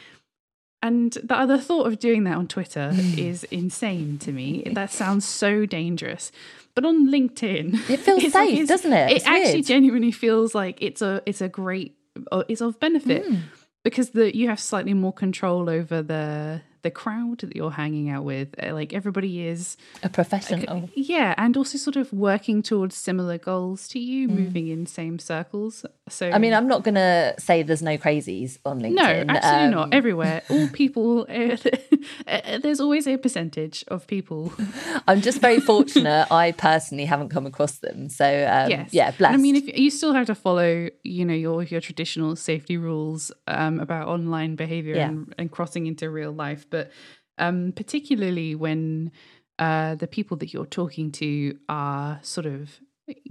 And 0.81 1.13
the 1.24 1.35
other 1.35 1.57
thought 1.57 1.88
of 1.88 1.97
doing 1.97 2.25
that 2.25 2.35
on 2.35 2.47
Twitter 2.47 2.91
is 3.18 3.45
insane 3.45 4.18
to 4.19 4.31
me. 4.33 4.63
That 4.74 4.91
sounds 4.91 5.25
so 5.25 5.65
dangerous. 5.65 6.31
But 6.75 6.85
on 6.85 7.07
LinkedIn, 7.09 7.89
It 7.89 8.00
feels 8.01 8.24
it's 8.24 8.35
like 8.35 8.50
safe, 8.50 8.68
doesn't 8.68 8.91
it? 8.91 9.12
It 9.12 9.15
It's 9.18 9.25
actually 9.25 9.53
weird. 9.53 9.65
genuinely 9.65 10.12
feels 10.12 10.53
like 10.53 10.77
it's 10.81 11.01
a 11.01 11.21
it's 11.25 11.39
a 11.39 11.47
great 11.47 11.95
uh, 12.31 12.44
it's 12.50 12.62
of 12.62 12.80
benefit 12.80 13.25
Hmm. 13.25 13.35
because 13.83 14.09
the 14.09 14.35
you 14.35 14.50
have 14.50 14.59
slightly 14.59 14.94
more 14.94 15.13
control 15.13 15.69
over 15.69 16.01
the 16.01 16.62
the 16.83 16.91
crowd 16.91 17.39
that 17.39 17.56
you're 17.56 17.71
hanging 17.71 18.09
out 18.09 18.24
with. 18.24 18.50
Uh, 18.62 18.74
Like 18.74 18.94
everybody 18.94 19.47
is 19.47 19.75
A 20.03 20.09
professional. 20.09 20.89
yeah, 20.95 21.33
and 21.38 21.57
also 21.57 21.77
sort 21.77 21.95
of 21.95 22.13
working 22.13 22.62
towards 22.62 22.95
similar 22.95 23.38
goals 23.38 23.88
to 23.89 24.00
you, 24.00 24.27
moving 24.27 24.68
in 24.68 24.85
same 24.85 25.18
circles. 25.19 25.85
So. 26.09 26.30
I 26.30 26.38
mean, 26.38 26.53
I'm 26.53 26.68
not 26.68 26.83
going 26.83 26.95
to 26.95 27.33
say 27.39 27.63
there's 27.63 27.81
no 27.81 27.97
crazies 27.97 28.57
on 28.65 28.81
LinkedIn. 28.81 28.95
no, 28.95 29.25
absolutely 29.35 29.65
Um, 29.65 29.71
not. 29.71 29.94
Everywhere, 29.94 30.41
all 30.50 30.68
people. 30.69 31.25
Uh, 32.27 32.57
there's 32.59 32.80
always 32.81 33.07
a 33.07 33.15
percentage 33.18 33.83
of 33.88 34.06
people. 34.07 34.51
I'm 35.07 35.21
just 35.21 35.39
very 35.39 35.59
fortunate. 35.62 36.27
I 36.31 36.51
personally 36.51 37.06
haven't 37.06 37.30
come 37.30 37.45
across 37.45 37.77
them. 37.80 38.09
So, 38.09 38.25
um, 38.25 38.69
Yes. 38.69 38.90
yeah, 38.94 39.07
And 39.07 39.18
blessed. 39.18 39.33
I 39.33 39.37
mean, 39.37 39.56
if 39.56 39.78
you 39.78 39.90
still 39.90 40.13
have 40.13 40.28
to 40.28 40.35
follow, 40.35 40.90
you 41.04 41.23
know, 41.25 41.33
your 41.33 41.63
your 41.63 41.80
traditional 41.81 42.35
safety 42.35 42.75
rules 42.78 43.31
um, 43.47 43.80
about 43.80 44.07
online 44.07 44.56
behavior 44.56 44.95
Yeah. 44.95 45.09
and, 45.09 45.33
and 45.37 45.49
crossing 45.52 45.87
into 45.87 46.09
real 46.09 46.31
life, 46.33 46.69
but 46.73 46.89
um, 47.37 47.71
particularly 47.71 48.56
when 48.56 49.11
uh, 49.59 49.94
the 49.94 50.07
people 50.07 50.35
that 50.37 50.51
you're 50.51 50.65
talking 50.65 51.11
to 51.11 51.56
are 51.69 52.19
sort 52.23 52.47
of 52.47 52.80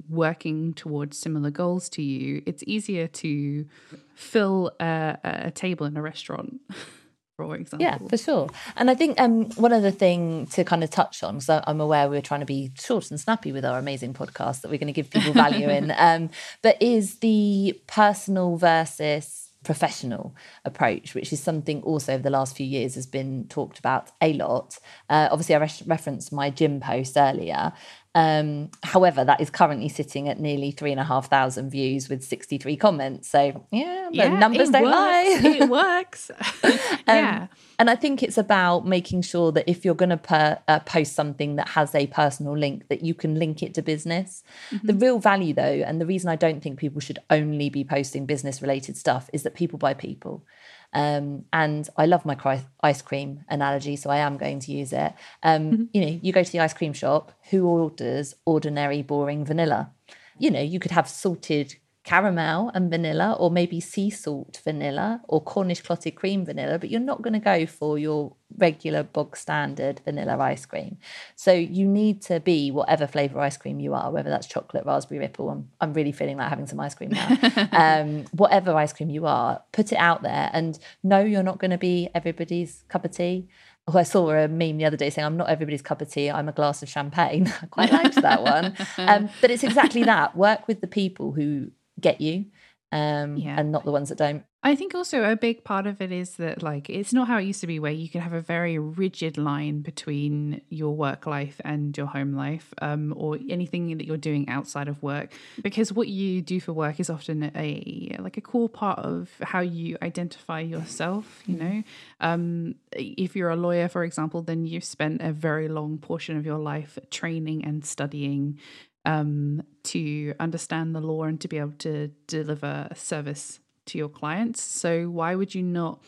working 0.08 0.75
towards 0.75 1.18
similar 1.18 1.50
goals 1.50 1.88
to 1.88 2.02
you, 2.02 2.40
it's 2.46 2.62
easier 2.68 3.08
to 3.08 3.66
fill 4.14 4.70
a, 4.78 5.18
a 5.25 5.50
table 5.50 5.87
in 5.87 5.96
a 5.96 6.02
restaurant, 6.02 6.61
for 7.37 7.56
example. 7.56 7.84
Yeah, 7.84 7.99
for 8.08 8.16
sure. 8.16 8.49
And 8.76 8.88
I 8.88 8.94
think 8.94 9.20
um, 9.20 9.50
one 9.52 9.72
other 9.72 9.90
thing 9.90 10.46
to 10.52 10.62
kind 10.62 10.84
of 10.84 10.90
touch 10.90 11.25
on, 11.25 11.38
because 11.38 11.62
I'm 11.66 11.80
aware 11.80 12.08
we're 12.08 12.22
trying 12.22 12.40
to 12.40 12.46
be 12.46 12.70
short 12.78 13.11
and 13.11 13.18
snappy 13.18 13.50
with 13.50 13.64
our 13.64 13.76
amazing 13.76 14.14
podcast 14.14 14.61
that 14.61 14.70
we're 14.70 14.78
going 14.78 14.87
to 14.87 14.92
give 14.92 15.11
people 15.11 15.32
value 15.32 15.68
in, 15.68 15.90
um, 15.96 16.30
but 16.62 16.80
is 16.80 17.18
the 17.18 17.80
personal 17.88 18.56
versus 18.56 19.51
professional 19.62 20.35
approach, 20.64 21.14
which 21.14 21.33
is 21.33 21.40
something 21.40 21.83
also 21.83 22.14
over 22.14 22.23
the 22.23 22.31
last 22.31 22.57
few 22.57 22.66
years 22.66 22.95
has 22.95 23.07
been 23.07 23.47
talked 23.49 23.78
about 23.78 24.11
a 24.21 24.33
lot. 24.33 24.78
Uh, 25.09 25.28
obviously, 25.31 25.54
I 25.54 25.59
re- 25.59 25.87
referenced 25.87 26.33
my 26.33 26.50
gym 26.50 26.81
post 26.81 27.16
earlier. 27.16 27.73
Um, 28.14 28.71
however, 28.83 29.25
that 29.25 29.40
is 29.40 29.49
currently 29.49 29.88
sitting 29.88 30.28
at 30.28 30.38
nearly 30.38 30.71
three 30.71 30.90
and 30.90 31.00
a 31.00 31.04
half 31.04 31.31
thousand 31.31 31.71
views 31.71 32.11
with 32.11 32.23
63 32.23 32.76
comments. 32.76 33.28
So, 33.31 33.66
yeah, 33.71 34.11
the 34.12 34.28
numbers 34.28 34.69
don't 34.69 34.83
works. 34.83 34.95
lie. 34.95 35.40
it 35.45 35.69
works. 35.69 36.31
yeah. 37.09 37.47
And 37.78 37.88
I 37.88 37.97
think 37.97 38.23
it's 38.23 38.37
about 38.37 38.87
making 38.87 39.23
sure 39.23 39.50
that 39.52 39.69
if 39.69 39.85
you're 39.85 39.95
going 39.95 40.11
to 40.11 40.19
per, 40.19 40.59
uh, 40.69 40.81
post 40.81 41.14
something 41.14 41.57
that 41.57 41.71
has 41.71 41.95
a 41.95 42.07
personal 42.09 42.57
link, 42.57 42.88
that 42.88 43.02
you 43.02 43.14
can 43.14 43.38
link 43.38 43.62
it 43.62 43.73
to 43.75 43.83
business. 43.83 44.45
The 44.83 44.95
real 44.95 45.19
value, 45.19 45.54
though, 45.54 45.62
and 45.62 46.00
the 46.00 46.07
reason 46.07 46.28
I 46.28 46.37
don't 46.37 46.62
think 46.62 46.78
people 46.78 47.00
should 47.00 47.19
only 47.31 47.71
be 47.71 47.83
posting 47.83 48.26
business 48.26 48.61
related 48.61 48.97
stuff 48.97 49.31
is 49.33 49.42
that 49.45 49.54
people 49.54 49.78
buy 49.78 49.95
people. 49.95 50.45
Um, 50.94 51.44
and 51.52 51.88
I 51.96 52.06
love 52.06 52.26
my 52.26 52.34
cri- 52.34 52.66
ice 52.82 53.02
cream 53.02 53.44
analogy, 53.49 53.96
so 53.96 54.11
I 54.11 54.18
am 54.18 54.37
going 54.37 54.61
to 54.61 54.72
use 54.72 54.92
it. 54.92 55.12
Um, 55.42 55.88
You 55.92 56.00
know, 56.02 56.18
you 56.22 56.32
go 56.32 56.42
to 56.42 56.52
the 56.52 56.61
ice 56.61 56.75
cream 56.75 56.92
shop, 56.92 57.32
who 57.50 57.66
orders 57.66 58.34
ordinary, 58.44 59.02
boring 59.02 59.44
vanilla? 59.44 59.90
You 60.38 60.50
know, 60.50 60.61
you 60.61 60.78
could 60.80 60.90
have 60.90 61.08
salted 61.08 61.76
caramel 62.04 62.71
and 62.75 62.90
vanilla, 62.90 63.37
or 63.38 63.50
maybe 63.50 63.80
sea 63.80 64.11
salt 64.11 64.61
vanilla, 64.64 65.21
or 65.28 65.42
Cornish 65.42 65.80
clotted 65.80 66.12
cream 66.12 66.44
vanilla, 66.44 66.78
but 66.78 66.90
you're 66.90 67.00
not 67.00 67.23
going 67.23 67.32
to 67.32 67.38
go 67.38 67.64
for 67.64 67.99
your 67.99 68.35
regular 68.59 69.02
bog 69.02 69.37
standard 69.37 70.00
vanilla 70.04 70.37
ice 70.38 70.66
cream. 70.66 70.99
So 71.37 71.52
you 71.52 71.87
need 71.87 72.21
to 72.23 72.40
be 72.40 72.71
whatever 72.71 73.06
flavour 73.06 73.40
ice 73.40 73.56
cream 73.56 73.80
you 73.80 73.94
are, 73.94 74.11
whether 74.11 74.30
that's 74.30 74.47
chocolate, 74.47 74.85
raspberry 74.85 75.21
ripple. 75.21 75.50
I'm, 75.50 75.68
I'm 75.80 75.92
really 75.92 76.12
feeling 76.12 76.38
like 76.38 76.49
having 76.49 76.66
some 76.66 76.80
ice 76.80 76.94
cream 76.94 77.11
now. 77.11 77.68
um, 77.73 78.25
whatever 78.32 78.75
ice 78.75 78.92
cream 78.92 79.11
you 79.11 79.26
are, 79.26 79.62
put 79.73 79.92
it 79.92 79.97
out 79.97 80.23
there 80.23 80.50
and 80.52 80.78
know 81.02 81.21
you're 81.21 81.42
not 81.42 81.59
going 81.59 81.71
to 81.71 81.78
be 81.78 82.09
everybody's 82.14 82.85
cup 82.88 83.04
of 83.04 83.12
tea. 83.12 83.49
Oh, 83.88 83.99
I 83.99 84.04
saw 84.04 84.30
a 84.30 84.47
meme 84.47 84.78
the 84.78 84.85
other 84.85 84.97
day 84.97 85.11
saying, 85.11 85.26
I'm 85.26 85.37
not 85.37 85.49
everybody's 85.49 85.82
cup 85.82 86.00
of 86.00 86.11
tea, 86.11 86.30
I'm 86.30 86.49
a 86.49 86.52
glass 86.52 86.82
of 86.82 86.88
champagne. 86.88 87.52
I 87.62 87.66
quite 87.66 87.92
liked 87.92 88.16
that 88.16 88.42
one. 88.42 88.76
Um, 88.99 89.30
but 89.40 89.50
it's 89.50 89.64
exactly 89.64 90.04
that. 90.04 90.37
Work 90.37 90.68
with 90.68 90.80
the 90.80 90.87
people 90.87 91.32
who 91.32 91.73
get 92.02 92.21
you 92.21 92.47
um, 92.92 93.38
yeah. 93.38 93.59
and 93.59 93.73
not 93.73 93.85
the 93.85 93.90
ones 93.90 94.11
that 94.11 94.18
don't. 94.18 94.44
I 94.64 94.76
think 94.76 94.94
also 94.94 95.25
a 95.25 95.35
big 95.35 95.64
part 95.64 95.88
of 95.88 96.00
it 96.00 96.12
is 96.12 96.37
that 96.37 96.62
like 96.62 96.88
it's 96.88 97.12
not 97.12 97.26
how 97.26 97.38
it 97.38 97.44
used 97.44 97.61
to 97.62 97.66
be 97.66 97.80
where 97.80 97.90
you 97.90 98.09
can 98.09 98.21
have 98.21 98.32
a 98.32 98.40
very 98.40 98.78
rigid 98.78 99.37
line 99.37 99.80
between 99.80 100.61
your 100.68 100.94
work 100.94 101.26
life 101.26 101.61
and 101.64 101.97
your 101.97 102.06
home 102.06 102.35
life 102.35 102.73
um, 102.80 103.12
or 103.16 103.38
anything 103.49 103.97
that 103.97 104.06
you're 104.06 104.16
doing 104.16 104.49
outside 104.49 104.87
of 104.87 105.02
work 105.02 105.32
because 105.62 105.92
what 105.92 106.06
you 106.06 106.42
do 106.42 106.61
for 106.61 106.73
work 106.73 107.00
is 107.00 107.11
often 107.11 107.50
a 107.56 108.14
like 108.21 108.37
a 108.37 108.40
core 108.40 108.68
part 108.68 109.00
of 109.00 109.30
how 109.40 109.61
you 109.61 109.97
identify 110.00 110.61
yourself 110.61 111.42
you 111.47 111.56
know 111.56 111.82
um, 112.21 112.76
if 112.92 113.35
you're 113.35 113.50
a 113.50 113.56
lawyer 113.56 113.88
for 113.88 114.04
example 114.04 114.42
then 114.42 114.64
you've 114.64 114.85
spent 114.85 115.21
a 115.23 115.32
very 115.32 115.66
long 115.66 115.99
portion 115.99 116.37
of 116.37 116.47
your 116.47 116.59
life 116.59 117.00
training 117.11 117.64
and 117.64 117.85
studying 117.85 118.61
um, 119.04 119.62
to 119.85 120.35
understand 120.38 120.94
the 120.94 121.00
law 121.00 121.25
and 121.25 121.40
to 121.40 121.49
be 121.49 121.59
able 121.59 121.75
to 121.78 122.09
deliver 122.26 122.88
a 122.90 122.94
service 122.94 123.61
to 123.87 123.99
your 123.99 124.09
clients. 124.09 124.62
So, 124.62 125.09
why 125.09 125.35
would 125.35 125.54
you 125.54 125.62
not 125.62 126.00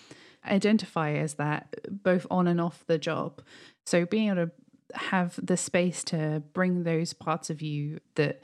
identify 0.47 1.13
as 1.13 1.35
that 1.35 1.75
both 1.91 2.27
on 2.31 2.47
and 2.47 2.61
off 2.61 2.85
the 2.87 2.99
job? 2.99 3.43
So, 3.85 4.07
being 4.07 4.29
able 4.29 4.47
to 4.47 4.99
have 4.99 5.39
the 5.43 5.57
space 5.57 6.05
to 6.05 6.43
bring 6.53 6.85
those 6.85 7.13
parts 7.13 7.51
of 7.51 7.61
you 7.61 8.01
that 8.15 8.41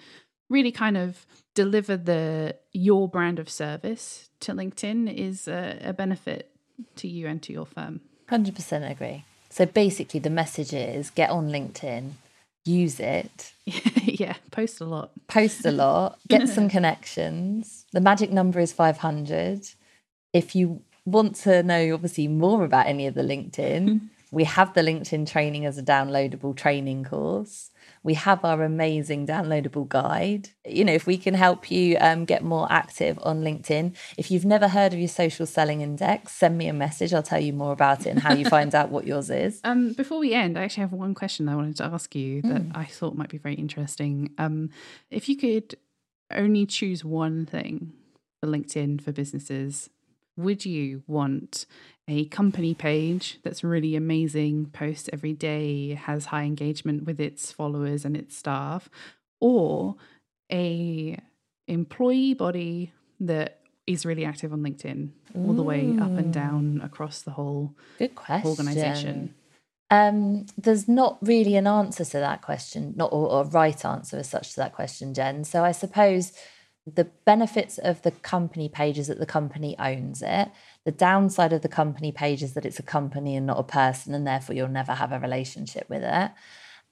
really 0.49 0.73
kind 0.73 0.97
of 0.97 1.27
deliver 1.55 1.97
the 1.97 2.57
your 2.73 3.09
brand 3.09 3.39
of 3.39 3.49
service 3.49 4.31
to 4.41 4.53
LinkedIn 4.53 5.15
is 5.15 5.47
a, 5.47 5.79
a 5.83 5.93
benefit 5.93 6.51
to 6.97 7.09
you 7.09 7.27
and 7.27 7.43
to 7.43 7.53
your 7.53 7.67
firm. 7.67 8.01
100% 8.29 8.91
agree. 8.91 9.25
So 9.49 9.67
basically, 9.67 10.21
the 10.21 10.31
message 10.31 10.73
is 10.73 11.11
get 11.11 11.31
on 11.31 11.49
LinkedIn, 11.49 12.13
use 12.65 13.01
it. 13.01 13.53
yeah, 13.65 14.37
post 14.51 14.81
a 14.81 14.85
lot. 14.85 15.13
Post 15.29 15.65
a 15.65 15.71
lot, 15.71 16.19
get 16.29 16.49
some 16.49 16.69
connections. 16.77 17.87
The 17.93 18.01
magic 18.01 18.31
number 18.31 18.61
is 18.61 18.73
500. 18.73 19.69
If 20.33 20.55
you 20.55 20.83
want 21.05 21.37
to 21.37 21.63
know, 21.63 21.95
obviously, 21.95 22.29
more 22.29 22.65
about 22.65 22.87
any 22.87 23.07
of 23.07 23.15
the 23.15 23.23
LinkedIn, 23.23 24.01
we 24.31 24.45
have 24.45 24.75
the 24.75 24.83
LinkedIn 24.83 25.29
training 25.29 25.67
as 25.67 25.79
a 25.79 25.83
downloadable 25.83 26.57
training 26.57 27.05
course 27.05 27.71
we 28.03 28.15
have 28.15 28.45
our 28.45 28.63
amazing 28.63 29.27
downloadable 29.27 29.89
guide. 29.89 30.51
You 30.67 30.85
know, 30.85 30.93
if 30.93 31.07
we 31.07 31.19
can 31.19 31.35
help 31.35 31.71
you 31.71 31.99
um, 32.01 32.25
get 32.25 32.43
more 32.43 32.67
active 32.71 33.19
on 33.23 33.43
LinkedIn, 33.43 33.95
if 34.17 34.31
you've 34.31 34.45
never 34.45 34.69
heard 34.69 34.93
of 34.95 34.99
your 34.99 35.09
social 35.09 35.47
selling 35.47 35.83
index, 35.83 36.33
send 36.33 36.57
me 36.57 36.69
a 36.69 36.73
message. 36.73 37.13
I'll 37.13 37.23
tell 37.23 37.41
you 37.41 37.53
more 37.53 37.73
about 37.73 38.07
it 38.07 38.11
and 38.11 38.21
how 38.21 38.35
you 38.35 38.47
find 38.47 38.75
out 38.75 38.91
what 38.91 39.07
yours 39.07 39.31
is. 39.31 39.61
Um, 39.71 39.93
before 39.93 40.19
we 40.19 40.33
end, 40.33 40.59
I 40.59 40.65
actually 40.65 40.81
have 40.81 40.93
one 40.93 41.15
question 41.15 41.49
I 41.49 41.55
wanted 41.55 41.77
to 41.77 41.85
ask 41.85 42.15
you 42.17 42.43
that 42.43 42.63
mm. 42.63 42.77
I 42.77 42.87
thought 42.87 43.15
might 43.15 43.29
be 43.29 43.39
very 43.39 43.55
interesting. 43.55 44.31
Um, 44.37 44.71
if 45.11 45.29
you 45.29 45.37
could 45.37 45.77
only 46.31 46.67
choose 46.67 47.05
one 47.05 47.47
thing 47.47 47.93
for 48.41 48.49
LinkedIn 48.49 49.01
for 49.01 49.13
businesses, 49.13 49.91
would 50.43 50.65
you 50.65 51.03
want 51.07 51.67
a 52.09 52.25
company 52.27 52.75
page 52.75 53.39
that's 53.45 53.63
really 53.63 53.95
amazing, 53.95 54.67
posts 54.73 55.09
every 55.13 55.33
day, 55.33 55.95
has 55.95 56.27
high 56.27 56.43
engagement 56.43 57.05
with 57.05 57.21
its 57.21 57.53
followers 57.53 58.05
and 58.05 58.17
its 58.17 58.37
staff, 58.37 58.89
or 59.41 59.97
a 60.53 61.19
employee 61.69 62.35
body 62.35 62.93
that 63.21 63.61
is 63.87 64.05
really 64.05 64.25
active 64.25 64.53
on 64.53 64.61
LinkedIn 64.61 65.11
all 65.37 65.53
the 65.53 65.63
way 65.63 65.97
up 66.01 66.11
and 66.11 66.33
down 66.33 66.81
across 66.83 67.23
the 67.23 67.31
whole 67.33 67.75
Good 67.99 68.15
question. 68.15 68.51
organization? 68.51 69.35
Um, 69.91 70.47
there's 70.57 70.89
not 70.89 71.19
really 71.21 71.57
an 71.57 71.67
answer 71.67 72.05
to 72.05 72.19
that 72.19 72.43
question, 72.43 72.95
not 72.97 73.13
or, 73.13 73.29
or 73.29 73.45
right 73.45 73.85
answer 73.85 74.19
as 74.19 74.29
such 74.29 74.51
to 74.51 74.57
that 74.57 74.73
question, 74.73 75.15
Jen. 75.15 75.45
So 75.45 75.65
I 75.65 75.73
suppose 75.73 76.33
the 76.95 77.05
benefits 77.25 77.79
of 77.79 78.03
the 78.03 78.11
company 78.11 78.69
page 78.69 78.99
is 78.99 79.09
that 79.09 79.19
the 79.19 79.27
company 79.27 79.77
owns 79.79 80.23
it. 80.23 80.51
The 80.85 80.93
downside 80.93 81.53
of 81.53 81.63
the 81.63 81.69
company 81.69 82.13
page 82.13 82.43
is 82.43 82.55
that 82.55 82.65
it's 82.65 82.79
a 82.79 82.85
company 82.85 83.37
and 83.37 83.47
not 83.47 83.59
a 83.59 83.65
person, 83.65 84.15
and 84.15 84.27
therefore 84.27 84.55
you'll 84.55 84.69
never 84.69 84.95
have 84.95 85.13
a 85.13 85.19
relationship 85.21 85.89
with 85.89 86.03
it. 86.03 86.31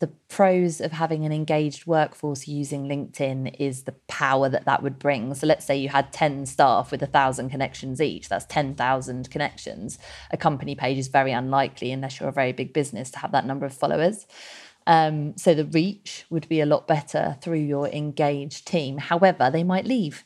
The 0.00 0.08
pros 0.28 0.80
of 0.80 0.92
having 0.92 1.24
an 1.24 1.32
engaged 1.32 1.86
workforce 1.86 2.46
using 2.46 2.84
LinkedIn 2.84 3.56
is 3.58 3.82
the 3.82 3.96
power 4.06 4.48
that 4.48 4.64
that 4.66 4.80
would 4.80 4.98
bring. 4.98 5.34
So, 5.34 5.46
let's 5.46 5.64
say 5.64 5.76
you 5.76 5.88
had 5.88 6.12
10 6.12 6.46
staff 6.46 6.92
with 6.92 7.02
a 7.02 7.06
thousand 7.06 7.50
connections 7.50 8.00
each, 8.00 8.28
that's 8.28 8.44
10,000 8.46 9.28
connections. 9.28 9.98
A 10.30 10.36
company 10.36 10.76
page 10.76 10.98
is 10.98 11.08
very 11.08 11.32
unlikely, 11.32 11.90
unless 11.90 12.20
you're 12.20 12.28
a 12.28 12.32
very 12.32 12.52
big 12.52 12.72
business, 12.72 13.10
to 13.10 13.18
have 13.18 13.32
that 13.32 13.46
number 13.46 13.66
of 13.66 13.74
followers. 13.74 14.26
Um, 14.88 15.36
so 15.36 15.54
the 15.54 15.66
reach 15.66 16.24
would 16.30 16.48
be 16.48 16.60
a 16.60 16.66
lot 16.66 16.88
better 16.88 17.36
through 17.42 17.58
your 17.60 17.88
engaged 17.88 18.66
team. 18.66 18.98
However, 18.98 19.50
they 19.50 19.62
might 19.62 19.84
leave. 19.84 20.24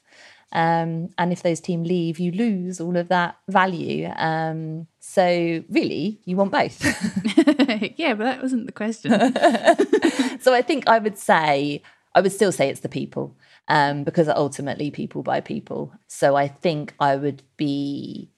Um, 0.53 1.09
and 1.19 1.33
if 1.33 1.43
those 1.43 1.61
team 1.61 1.83
leave, 1.83 2.19
you 2.21 2.31
lose 2.31 2.81
all 2.81 2.97
of 2.97 3.09
that 3.09 3.37
value. 3.49 4.09
Um, 4.17 4.87
so 5.01 5.65
really, 5.69 6.21
you 6.25 6.37
want 6.37 6.53
both. 6.53 6.81
yeah, 7.97 8.15
but 8.15 8.25
that 8.25 8.43
wasn't 8.43 8.67
the 8.67 8.73
question. 8.73 9.11
so 10.41 10.55
I 10.55 10.63
think 10.63 10.89
I 10.89 10.99
would 10.99 11.19
say, 11.19 11.83
I 12.15 12.21
would 12.21 12.33
still 12.33 12.53
say 12.53 12.69
it's 12.69 12.81
the 12.81 12.89
people 12.89 13.37
um, 13.69 14.05
because 14.05 14.29
ultimately 14.29 14.91
people 14.91 15.25
buy 15.25 15.41
people. 15.41 15.93
So 16.07 16.37
I 16.37 16.47
think 16.49 16.95
I 17.01 17.17
would 17.17 17.43
be 17.57 18.31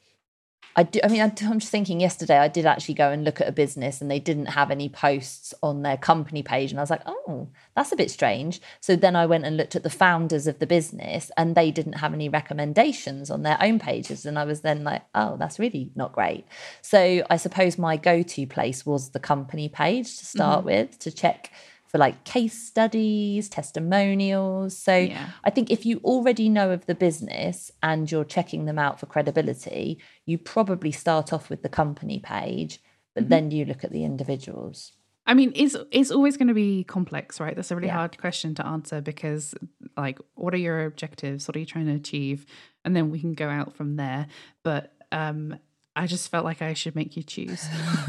I 0.77 0.83
do. 0.83 1.01
I 1.05 1.09
mean, 1.09 1.21
I'm 1.21 1.35
just 1.35 1.71
thinking. 1.71 2.01
Yesterday, 2.01 2.37
I 2.39 2.49
did 2.49 2.67
actually 2.67 2.95
go 2.95 3.11
and 3.11 3.25
look 3.25 3.41
at 3.41 3.49
a 3.49 3.53
business, 3.53 4.01
and 4.01 4.11
they 4.11 4.19
didn't 4.19 4.47
have 4.47 4.71
any 4.71 4.89
posts 4.89 5.55
on 5.63 5.83
their 5.83 5.97
company 5.97 6.43
page, 6.43 6.71
and 6.71 6.81
I 6.81 6.83
was 6.83 6.91
like, 6.91 7.03
"Oh, 7.07 7.49
that's 7.77 7.93
a 7.93 7.97
bit 7.97 8.11
strange." 8.11 8.61
So 8.81 8.97
then 8.97 9.15
I 9.15 9.27
went 9.27 9.45
and 9.45 9.57
looked 9.57 9.77
at 9.77 9.85
the 9.85 9.91
founders 9.91 10.47
of 10.47 10.59
the 10.59 10.67
business, 10.67 11.31
and 11.37 11.55
they 11.55 11.71
didn't 11.71 11.95
have 11.95 12.13
any 12.13 12.29
recommendations 12.29 13.31
on 13.31 13.43
their 13.43 13.59
own 13.61 13.79
pages, 13.79 14.27
and 14.27 14.39
I 14.39 14.45
was 14.45 14.63
then 14.63 14.83
like, 14.83 15.03
"Oh, 15.15 15.37
that's 15.37 15.59
really 15.59 15.93
not 15.95 16.13
great." 16.13 16.45
So 16.83 17.25
I 17.31 17.37
suppose 17.37 17.79
my 17.79 17.97
go-to 17.97 18.47
place 18.47 18.85
was 18.85 19.11
the 19.11 19.21
company 19.21 19.69
page 19.69 20.19
to 20.19 20.27
start 20.27 20.61
mm-hmm. 20.61 20.67
with 20.67 20.99
to 21.01 21.13
check 21.13 21.53
for 21.95 21.99
like 21.99 22.25
case 22.25 22.61
studies, 22.61 23.49
testimonials. 23.49 24.77
So 24.77 24.97
yeah. 24.97 25.31
I 25.45 25.51
think 25.51 25.71
if 25.71 25.87
you 25.87 26.01
already 26.03 26.49
know 26.49 26.73
of 26.73 26.87
the 26.87 26.95
business 26.97 27.71
and 27.85 28.11
you're 28.11 28.25
checking 28.25 28.65
them 28.65 28.81
out 28.81 28.99
for 28.99 29.07
credibility, 29.07 30.01
you 30.27 30.37
probably 30.37 30.91
start 30.91 31.33
off 31.33 31.49
with 31.49 31.63
the 31.63 31.69
company 31.69 32.19
page, 32.19 32.81
but 33.15 33.23
mm-hmm. 33.23 33.31
then 33.31 33.51
you 33.53 33.65
look 33.65 33.85
at 33.85 33.93
the 33.93 34.03
individuals. 34.03 34.91
I 35.25 35.35
mean, 35.35 35.53
it's 35.55 35.77
it's 35.93 36.11
always 36.11 36.37
going 36.37 36.49
to 36.49 36.55
be 36.55 36.83
complex, 36.83 37.39
right? 37.39 37.55
That's 37.55 37.71
a 37.71 37.77
really 37.77 37.87
yeah. 37.87 37.95
hard 37.95 38.19
question 38.19 38.57
to 38.57 38.67
answer 38.67 39.01
because, 39.01 39.55
like, 39.97 40.19
what 40.35 40.53
are 40.53 40.59
your 40.59 40.87
objectives? 40.87 41.47
What 41.47 41.55
are 41.55 41.61
you 41.61 41.67
trying 41.67 41.87
to 41.87 41.95
achieve? 41.95 42.45
And 42.85 42.97
then 42.97 43.13
we 43.13 43.21
can 43.21 43.35
go 43.35 43.49
out 43.49 43.77
from 43.77 43.95
there. 43.95 44.27
But 44.65 44.93
um, 45.13 45.61
I 45.97 46.07
just 46.07 46.31
felt 46.31 46.45
like 46.45 46.61
I 46.61 46.75
should 46.75 46.97
make 46.97 47.17
you 47.17 47.23
choose. 47.23 47.65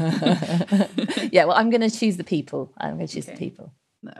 yeah, 1.30 1.44
well, 1.44 1.56
I'm 1.56 1.70
going 1.70 1.88
to 1.88 1.90
choose 1.90 2.16
the 2.16 2.24
people. 2.24 2.72
I'm 2.78 2.96
going 2.96 3.06
to 3.06 3.14
choose 3.14 3.28
okay. 3.28 3.34
the 3.34 3.38
people. 3.38 3.72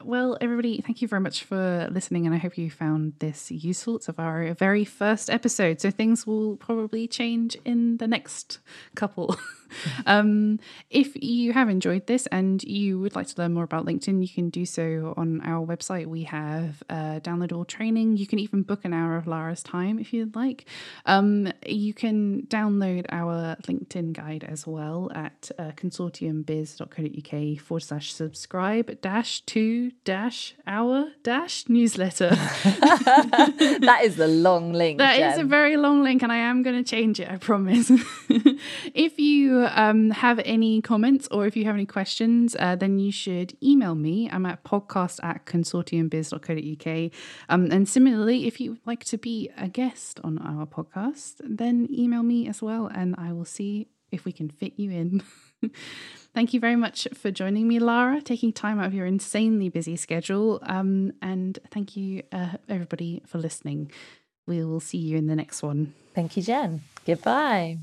Well, 0.02 0.36
everybody, 0.40 0.80
thank 0.80 1.02
you 1.02 1.08
very 1.08 1.20
much 1.20 1.44
for 1.44 1.88
listening, 1.90 2.26
and 2.26 2.34
I 2.34 2.38
hope 2.38 2.58
you 2.58 2.70
found 2.70 3.14
this 3.18 3.50
useful. 3.50 3.96
It's 3.96 4.08
of 4.08 4.18
our 4.18 4.52
very 4.54 4.84
first 4.84 5.30
episode, 5.30 5.80
so 5.80 5.90
things 5.90 6.26
will 6.26 6.56
probably 6.56 7.06
change 7.06 7.56
in 7.64 7.98
the 7.98 8.06
next 8.06 8.58
couple. 8.94 9.36
um, 10.06 10.58
if 10.90 11.16
you 11.22 11.52
have 11.52 11.68
enjoyed 11.68 12.06
this 12.06 12.26
and 12.28 12.62
you 12.64 12.98
would 13.00 13.14
like 13.14 13.26
to 13.28 13.34
learn 13.40 13.52
more 13.54 13.64
about 13.64 13.86
LinkedIn, 13.86 14.22
you 14.22 14.28
can 14.28 14.50
do 14.50 14.64
so 14.66 15.14
on 15.16 15.40
our 15.42 15.64
website. 15.66 16.06
We 16.06 16.24
have 16.24 16.82
uh, 16.88 17.20
downloadable 17.20 17.66
training. 17.66 18.16
You 18.16 18.26
can 18.26 18.38
even 18.38 18.62
book 18.62 18.84
an 18.84 18.92
hour 18.92 19.16
of 19.16 19.26
Lara's 19.26 19.62
time 19.62 19.98
if 19.98 20.12
you'd 20.12 20.36
like. 20.36 20.66
Um, 21.04 21.52
you 21.66 21.94
can 21.94 22.42
download 22.48 23.06
our 23.10 23.56
LinkedIn 23.62 24.12
guide 24.12 24.44
as 24.44 24.66
well 24.66 25.10
at 25.14 25.50
uh, 25.58 25.72
consortiumbiz.co.uk 25.76 27.60
forward 27.60 27.80
slash 27.80 28.12
subscribe 28.12 29.00
dash 29.00 29.40
to 29.42 29.90
dash 30.04 30.54
our 30.66 31.08
dash 31.22 31.68
newsletter. 31.68 32.30
that 32.30 34.00
is 34.02 34.16
the 34.16 34.28
long 34.28 34.72
link. 34.72 34.98
That 34.98 35.16
Jen. 35.16 35.32
is 35.32 35.38
a 35.38 35.44
very 35.44 35.76
long 35.76 36.02
link, 36.02 36.22
and 36.22 36.32
I 36.32 36.38
am 36.38 36.62
going 36.62 36.82
to 36.82 36.88
change 36.88 37.20
it, 37.20 37.28
I 37.30 37.36
promise. 37.36 37.90
if 38.94 39.18
you 39.18 39.55
um, 39.64 40.10
have 40.10 40.40
any 40.44 40.80
comments 40.82 41.28
or 41.30 41.46
if 41.46 41.56
you 41.56 41.64
have 41.64 41.74
any 41.74 41.86
questions, 41.86 42.56
uh, 42.58 42.76
then 42.76 42.98
you 42.98 43.10
should 43.10 43.56
email 43.62 43.94
me. 43.94 44.28
I'm 44.30 44.46
at 44.46 44.64
podcast 44.64 45.22
at 45.22 45.46
consortiumbiz.co.uk. 45.46 47.12
Um, 47.48 47.70
and 47.70 47.88
similarly, 47.88 48.46
if 48.46 48.60
you 48.60 48.72
would 48.72 48.86
like 48.86 49.04
to 49.04 49.18
be 49.18 49.50
a 49.56 49.68
guest 49.68 50.20
on 50.22 50.38
our 50.38 50.66
podcast, 50.66 51.36
then 51.42 51.88
email 51.90 52.22
me 52.22 52.48
as 52.48 52.62
well, 52.62 52.86
and 52.86 53.14
I 53.18 53.32
will 53.32 53.44
see 53.44 53.88
if 54.10 54.24
we 54.24 54.32
can 54.32 54.48
fit 54.48 54.74
you 54.76 54.90
in. 54.90 55.22
Thank 56.34 56.52
you 56.52 56.60
very 56.60 56.76
much 56.76 57.08
for 57.14 57.30
joining 57.30 57.66
me, 57.66 57.78
Lara, 57.78 58.20
taking 58.20 58.52
time 58.52 58.78
out 58.78 58.86
of 58.86 58.94
your 58.94 59.06
insanely 59.06 59.70
busy 59.70 59.96
schedule. 59.96 60.60
Um, 60.62 61.12
and 61.22 61.58
thank 61.70 61.96
you, 61.96 62.24
uh, 62.30 62.58
everybody, 62.68 63.22
for 63.26 63.38
listening. 63.38 63.90
We 64.46 64.62
will 64.62 64.80
see 64.80 64.98
you 64.98 65.16
in 65.16 65.28
the 65.28 65.34
next 65.34 65.62
one. 65.62 65.94
Thank 66.14 66.36
you, 66.36 66.42
Jen. 66.42 66.82
Goodbye. 67.06 67.78